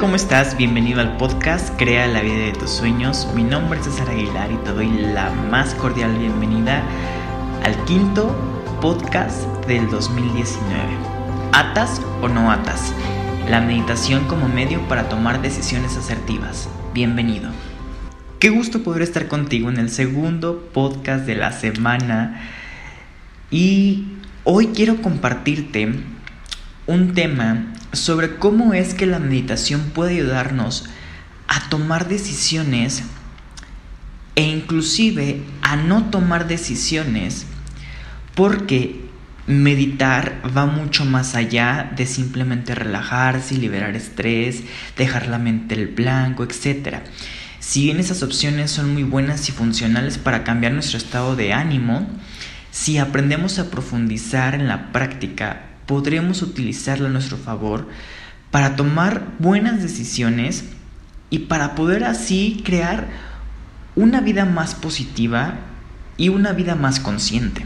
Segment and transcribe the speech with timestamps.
[0.00, 0.56] ¿cómo estás?
[0.56, 3.26] Bienvenido al podcast Crea la vida de tus sueños.
[3.34, 6.84] Mi nombre es César Aguilar y te doy la más cordial bienvenida
[7.64, 8.32] al quinto
[8.80, 10.82] podcast del 2019.
[11.52, 12.92] ¿Atas o no atas?
[13.48, 16.68] La meditación como medio para tomar decisiones asertivas.
[16.94, 17.50] Bienvenido.
[18.38, 22.40] Qué gusto poder estar contigo en el segundo podcast de la semana.
[23.50, 24.04] Y
[24.44, 25.92] hoy quiero compartirte
[26.88, 30.86] un tema sobre cómo es que la meditación puede ayudarnos
[31.46, 33.02] a tomar decisiones
[34.34, 37.46] e inclusive a no tomar decisiones
[38.34, 39.06] porque
[39.46, 44.62] meditar va mucho más allá de simplemente relajarse y liberar estrés,
[44.96, 47.00] dejar la mente el blanco, etc.
[47.58, 52.08] Si bien esas opciones son muy buenas y funcionales para cambiar nuestro estado de ánimo,
[52.70, 57.88] si aprendemos a profundizar en la práctica podremos utilizarlo a nuestro favor
[58.52, 60.66] para tomar buenas decisiones
[61.30, 63.08] y para poder así crear
[63.96, 65.54] una vida más positiva
[66.18, 67.64] y una vida más consciente.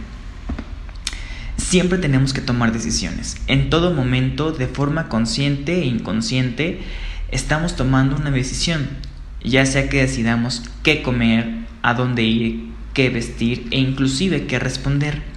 [1.57, 3.37] Siempre tenemos que tomar decisiones.
[3.49, 6.81] En todo momento, de forma consciente e inconsciente,
[7.29, 8.89] estamos tomando una decisión.
[9.43, 15.32] Ya sea que decidamos qué comer, a dónde ir, qué vestir e inclusive qué responder.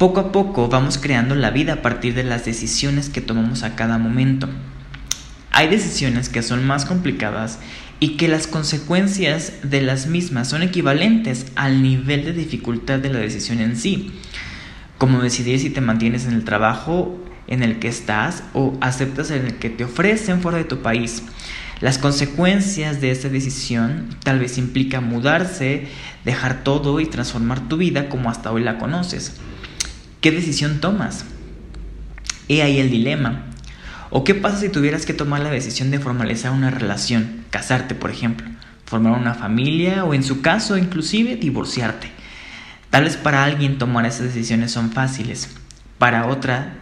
[0.00, 3.76] Poco a poco vamos creando la vida a partir de las decisiones que tomamos a
[3.76, 4.48] cada momento.
[5.52, 7.58] Hay decisiones que son más complicadas
[7.98, 13.18] y que las consecuencias de las mismas son equivalentes al nivel de dificultad de la
[13.18, 14.10] decisión en sí,
[14.96, 19.56] como decidir si te mantienes en el trabajo en el que estás o aceptas el
[19.56, 21.24] que te ofrecen fuera de tu país.
[21.82, 25.88] Las consecuencias de esta decisión tal vez implica mudarse,
[26.24, 29.38] dejar todo y transformar tu vida como hasta hoy la conoces.
[30.20, 31.24] ¿Qué decisión tomas?
[32.48, 33.46] He ahí el dilema.
[34.10, 38.10] ¿O qué pasa si tuvieras que tomar la decisión de formalizar una relación, casarte por
[38.10, 38.46] ejemplo,
[38.84, 42.10] formar una familia o en su caso inclusive divorciarte?
[42.90, 45.56] Tal vez para alguien tomar esas decisiones son fáciles,
[45.96, 46.74] para otra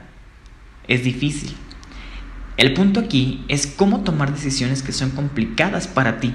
[0.89, 1.55] es difícil.
[2.57, 6.35] El punto aquí es cómo tomar decisiones que son complicadas para ti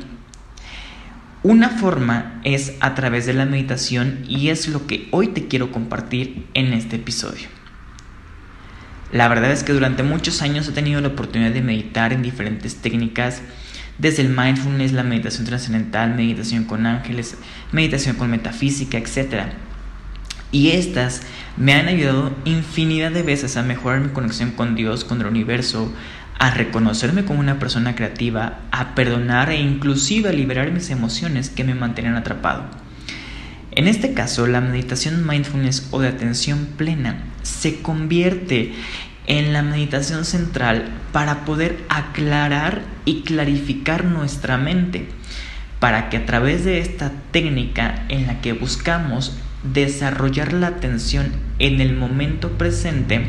[1.44, 5.72] una forma es a través de la meditación y es lo que hoy te quiero
[5.74, 7.50] compartir en este episodio.
[9.12, 12.78] La verdad es que durante muchos años he tenido la oportunidad de meditar en diferentes
[12.78, 13.42] técnicas,
[13.98, 17.38] desde el mindfulness, la meditación trascendental, meditación con ángeles,
[17.72, 19.52] meditación con metafísica, etc.
[20.54, 21.24] Y estas
[21.58, 25.92] me han ayudado infinidad de veces a mejorar mi conexión con Dios, con el universo,
[26.38, 31.64] a reconocerme como una persona creativa, a perdonar e inclusive a liberar mis emociones que
[31.64, 32.66] me mantenían atrapado.
[33.72, 38.74] En este caso, la meditación mindfulness o de atención plena se convierte
[39.26, 45.08] en la meditación central para poder aclarar y clarificar nuestra mente,
[45.80, 51.82] para que a través de esta técnica en la que buscamos desarrollar la atención en
[51.82, 53.22] el momento presente,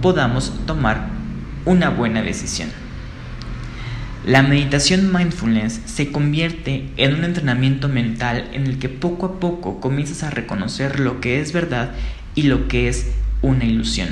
[0.00, 1.08] podamos tomar
[1.64, 2.70] una buena decisión.
[4.26, 9.80] La meditación mindfulness se convierte en un entrenamiento mental en el que poco a poco
[9.80, 11.92] comienzas a reconocer lo que es verdad
[12.34, 13.06] y lo que es
[13.42, 14.08] una ilusión.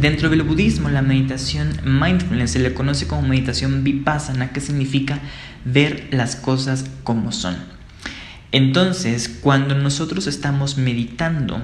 [0.00, 5.18] Dentro del budismo, la meditación mindfulness se le conoce como meditación vipassana, que significa
[5.66, 7.79] ver las cosas como son.
[8.52, 11.62] Entonces, cuando nosotros estamos meditando,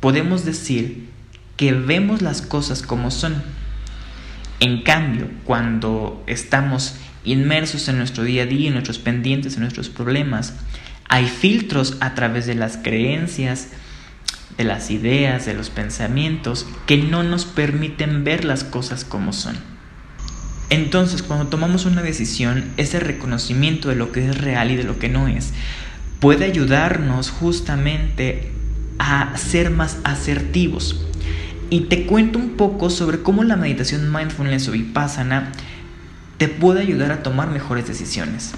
[0.00, 1.08] podemos decir
[1.56, 3.42] que vemos las cosas como son.
[4.60, 6.94] En cambio, cuando estamos
[7.24, 10.54] inmersos en nuestro día a día, en nuestros pendientes, en nuestros problemas,
[11.08, 13.68] hay filtros a través de las creencias,
[14.56, 19.56] de las ideas, de los pensamientos, que no nos permiten ver las cosas como son.
[20.70, 24.98] Entonces, cuando tomamos una decisión, ese reconocimiento de lo que es real y de lo
[24.98, 25.52] que no es,
[26.20, 28.50] puede ayudarnos justamente
[28.98, 31.06] a ser más asertivos,
[31.68, 35.50] y te cuento un poco sobre cómo la meditación mindfulness o vipassana
[36.38, 38.52] te puede ayudar a tomar mejores decisiones.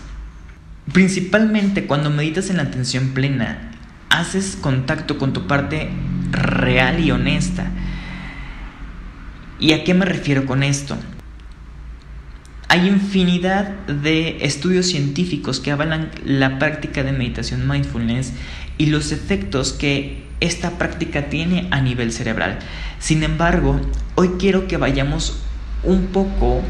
[0.93, 3.73] Principalmente cuando meditas en la atención plena,
[4.11, 5.91] haces contacto con tu parte
[6.31, 7.71] real y honesta.
[9.59, 10.97] ¿Y a qué me refiero con esto?
[12.71, 18.35] Hay infinidad de estudios científicos que avalan la práctica de meditación mindfulness
[18.77, 22.59] y los efectos que esta práctica tiene a nivel cerebral.
[22.99, 23.81] Sin embargo,
[24.17, 25.39] hoy quiero que vayamos
[25.83, 26.63] un poco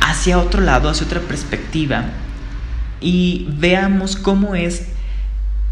[0.00, 2.10] hacia otro lado, hacia otra perspectiva
[3.00, 4.88] y veamos cómo es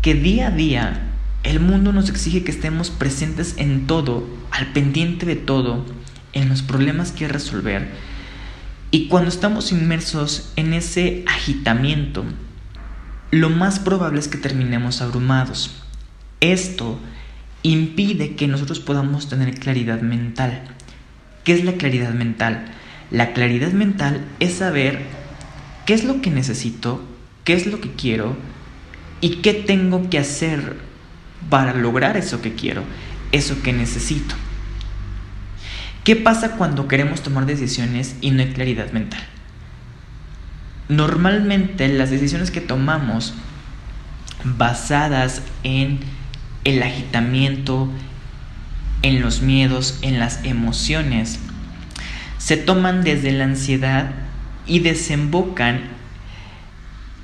[0.01, 1.03] que día a día
[1.43, 5.85] el mundo nos exige que estemos presentes en todo, al pendiente de todo
[6.33, 7.91] en los problemas que resolver.
[8.95, 12.25] Y cuando estamos inmersos en ese agitamiento,
[13.31, 15.83] lo más probable es que terminemos abrumados.
[16.41, 17.01] Esto
[17.63, 20.65] impide que nosotros podamos tener claridad mental.
[21.43, 22.67] ¿Qué es la claridad mental?
[23.11, 25.07] La claridad mental es saber
[25.87, 27.03] qué es lo que necesito,
[27.45, 28.37] qué es lo que quiero
[29.23, 30.77] y qué tengo que hacer
[31.49, 32.83] para lograr eso que quiero,
[33.33, 34.35] eso que necesito.
[36.05, 39.23] ¿Qué pasa cuando queremos tomar decisiones y no hay claridad mental?
[40.89, 43.35] Normalmente las decisiones que tomamos
[44.43, 46.01] basadas en
[46.65, 47.89] el agitamiento,
[49.03, 51.39] en los miedos, en las emociones,
[52.39, 54.11] se toman desde la ansiedad
[54.67, 55.83] y desembocan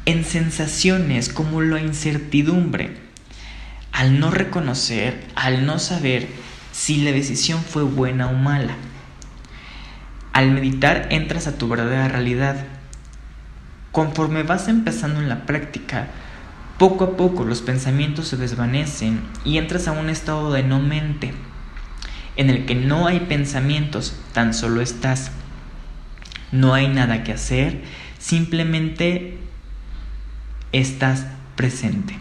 [0.06, 2.96] en sensaciones como la incertidumbre,
[3.90, 6.28] al no reconocer, al no saber
[6.78, 8.76] si la decisión fue buena o mala.
[10.32, 12.66] Al meditar entras a tu verdadera realidad.
[13.90, 16.06] Conforme vas empezando en la práctica,
[16.78, 21.34] poco a poco los pensamientos se desvanecen y entras a un estado de no mente,
[22.36, 25.32] en el que no hay pensamientos, tan solo estás.
[26.52, 27.82] No hay nada que hacer,
[28.20, 29.36] simplemente
[30.70, 31.26] estás
[31.56, 32.16] presente.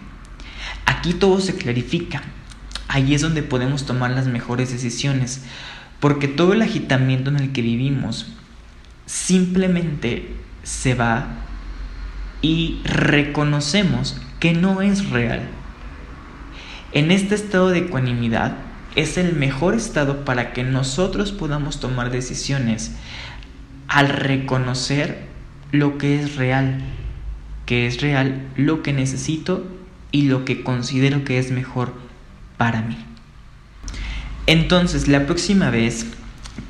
[0.87, 2.23] Aquí todo se clarifica,
[2.87, 5.43] Ahí es donde podemos tomar las mejores decisiones,
[5.99, 8.27] porque todo el agitamiento en el que vivimos
[9.05, 11.27] simplemente se va
[12.41, 15.41] y reconocemos que no es real.
[16.93, 18.55] En este estado de ecuanimidad
[18.95, 22.95] es el mejor estado para que nosotros podamos tomar decisiones
[23.87, 25.25] al reconocer
[25.71, 26.81] lo que es real,
[27.65, 29.65] que es real lo que necesito
[30.11, 32.06] y lo que considero que es mejor
[32.57, 32.97] para mí.
[34.45, 36.05] Entonces, la próxima vez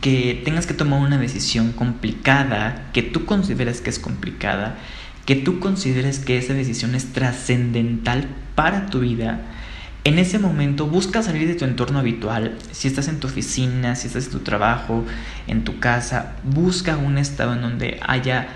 [0.01, 4.77] que tengas que tomar una decisión complicada, que tú consideres que es complicada,
[5.25, 9.41] que tú consideres que esa decisión es trascendental para tu vida,
[10.03, 12.57] en ese momento busca salir de tu entorno habitual.
[12.71, 15.03] Si estás en tu oficina, si estás en tu trabajo,
[15.47, 18.47] en tu casa, busca un estado en donde haya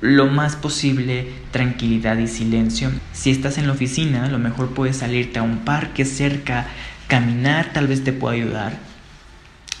[0.00, 2.90] lo más posible tranquilidad y silencio.
[3.12, 6.66] Si estás en la oficina, a lo mejor puedes salirte a un parque cerca,
[7.08, 8.78] caminar tal vez te pueda ayudar.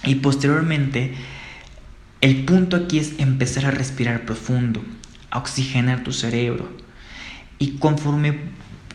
[0.04, 1.14] Y posteriormente,
[2.20, 4.82] el punto aquí es empezar a respirar profundo,
[5.30, 6.68] a oxigenar tu cerebro.
[7.58, 8.38] Y conforme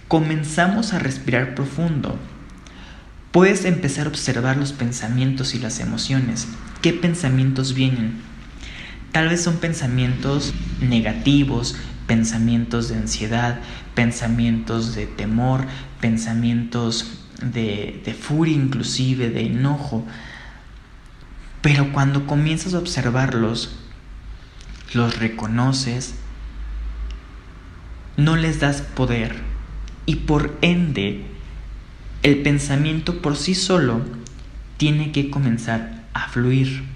[0.07, 2.17] comenzamos a respirar profundo,
[3.31, 6.47] puedes empezar a observar los pensamientos y las emociones.
[6.81, 8.30] ¿Qué pensamientos vienen?
[9.11, 11.75] Tal vez son pensamientos negativos,
[12.07, 13.59] pensamientos de ansiedad,
[13.93, 15.65] pensamientos de temor,
[15.99, 20.05] pensamientos de, furia inclusive, de enojo.
[21.61, 23.77] Pero cuando comienzas a observarlos,
[24.93, 26.15] los reconoces,
[28.17, 29.35] no les das poder
[30.05, 31.25] y por ende
[32.23, 34.01] el pensamiento por sí solo
[34.77, 36.90] tiene que comenzar a fluir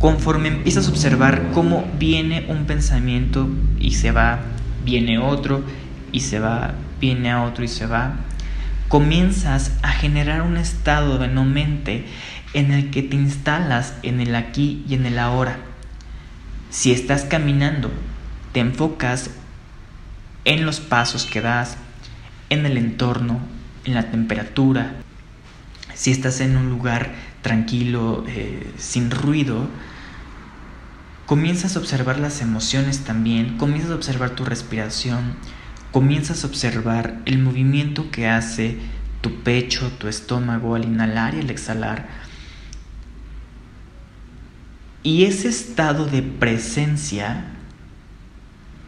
[0.00, 4.40] conforme empiezas a observar cómo viene un pensamiento y se va,
[4.82, 5.62] viene otro
[6.10, 8.14] y se va, viene a otro y se va,
[8.88, 12.06] comienzas a generar un estado de no mente
[12.54, 15.58] en el que te instalas en el aquí y en el ahora.
[16.70, 17.90] Si estás caminando,
[18.52, 19.30] te enfocas
[20.46, 21.76] en los pasos que das,
[22.48, 23.38] en el entorno,
[23.84, 24.94] en la temperatura.
[25.94, 29.68] Si estás en un lugar tranquilo, eh, sin ruido,
[31.30, 35.36] comienzas a observar las emociones también, comienzas a observar tu respiración,
[35.92, 38.78] comienzas a observar el movimiento que hace
[39.20, 42.08] tu pecho, tu estómago al inhalar y al exhalar.
[45.04, 47.44] Y ese estado de presencia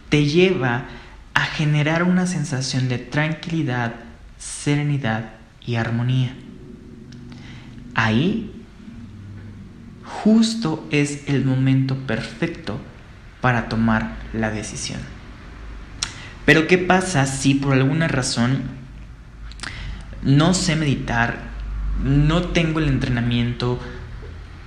[0.09, 0.87] te lleva
[1.35, 3.95] a generar una sensación de tranquilidad,
[4.37, 5.35] serenidad
[5.65, 6.35] y armonía.
[7.95, 8.62] Ahí
[10.23, 12.81] justo es el momento perfecto
[13.41, 15.01] para tomar la decisión.
[16.45, 18.63] Pero ¿qué pasa si por alguna razón
[20.23, 21.41] no sé meditar,
[22.05, 23.81] no tengo el entrenamiento,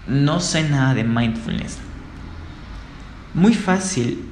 [0.08, 1.78] no sé nada de mindfulness?
[3.34, 4.26] Muy fácil.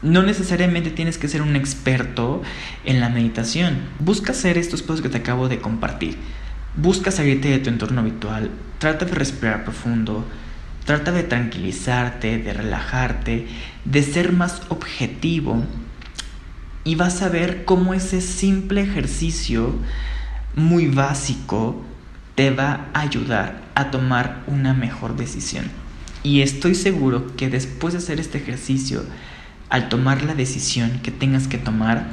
[0.00, 2.42] No necesariamente tienes que ser un experto
[2.84, 3.78] en la meditación.
[3.98, 6.16] Busca hacer estos pasos que te acabo de compartir.
[6.80, 10.24] Busca salirte de tu entorno habitual, trata de respirar profundo,
[10.84, 13.48] trata de tranquilizarte, de relajarte,
[13.84, 15.64] de ser más objetivo.
[16.84, 19.74] Y vas a ver cómo ese simple ejercicio
[20.54, 21.82] muy básico
[22.36, 25.64] te va a ayudar a tomar una mejor decisión.
[26.22, 29.02] Y estoy seguro que después de hacer este ejercicio,
[29.68, 32.06] al tomar la decisión que tengas que tomar,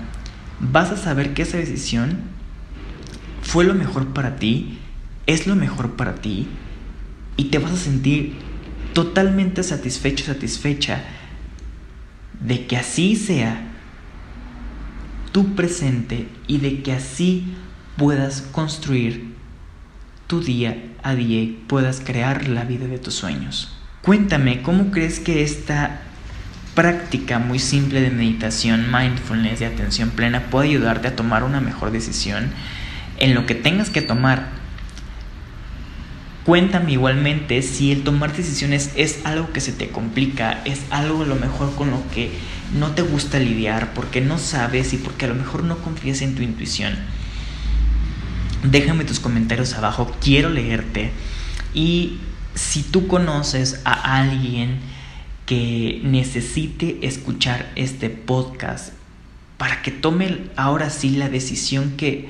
[0.59, 2.33] vas a saber que esa decisión
[3.45, 4.79] fue lo mejor para ti,
[5.27, 6.47] es lo mejor para ti,
[7.37, 8.33] y te vas a sentir
[8.93, 11.03] totalmente satisfecho, satisfecha
[12.39, 13.71] de que así sea
[15.31, 17.53] tu presente y de que así
[17.97, 19.35] puedas construir
[20.27, 23.77] tu día a día y puedas crear la vida de tus sueños.
[24.01, 26.01] Cuéntame, ¿cómo crees que esta
[26.73, 31.91] práctica muy simple de meditación, mindfulness, de atención plena puede ayudarte a tomar una mejor
[31.91, 32.51] decisión
[33.17, 34.49] en lo que tengas que tomar?
[36.45, 41.25] Cuéntame igualmente si el tomar decisiones es algo que se te complica, es algo a
[41.25, 42.29] lo mejor con lo que
[42.77, 46.35] no te gusta lidiar porque no sabes y porque a lo mejor no confías en
[46.35, 46.95] tu intuición.
[48.63, 51.11] Déjame tus comentarios abajo, quiero leerte.
[51.73, 52.19] Y
[52.53, 54.79] si tú conoces a alguien
[55.45, 58.93] que necesite escuchar este podcast
[59.57, 62.29] para que tome ahora sí la decisión que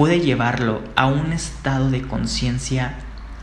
[0.00, 2.94] puede llevarlo a un estado de conciencia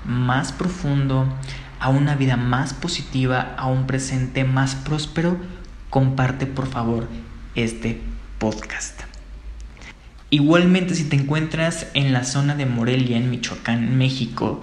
[0.06, 1.32] más profundo,
[1.80, 5.38] a una vida más positiva, a un presente más próspero,
[5.92, 7.08] comparte por favor
[7.54, 8.02] este
[8.40, 9.02] podcast.
[10.32, 14.60] Igualmente si te encuentras en la zona de Morelia, en Michoacán, México,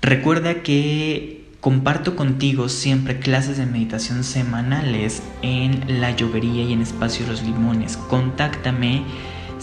[0.00, 7.26] recuerda que comparto contigo siempre clases de meditación semanales en La Llovería y en Espacio
[7.26, 7.96] Los Limones.
[7.96, 9.02] Contáctame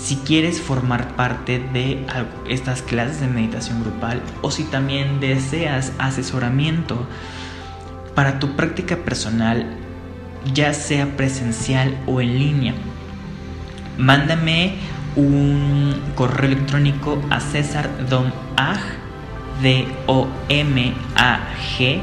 [0.01, 2.05] si quieres formar parte de
[2.49, 7.05] estas clases de meditación grupal o si también deseas asesoramiento
[8.15, 9.77] para tu práctica personal,
[10.53, 12.73] ya sea presencial o en línea.
[13.97, 14.73] Mándame
[15.15, 18.79] un correo electrónico a cesardomag
[19.61, 21.39] d o m a
[21.77, 22.01] g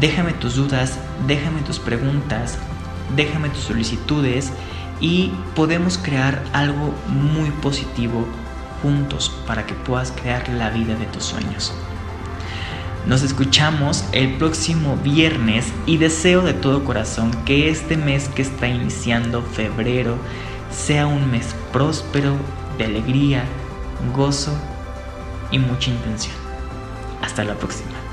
[0.00, 2.58] déjame tus dudas déjame tus preguntas
[3.16, 4.52] déjame tus solicitudes
[5.00, 8.26] y podemos crear algo muy positivo
[8.82, 11.72] juntos para que puedas crear la vida de tus sueños
[13.06, 18.66] nos escuchamos el próximo viernes y deseo de todo corazón que este mes que está
[18.66, 20.18] iniciando febrero
[20.72, 22.34] sea un mes próspero,
[22.78, 23.44] de alegría,
[24.12, 24.52] gozo
[25.52, 26.34] y mucha intención.
[27.22, 28.05] Hasta la próxima.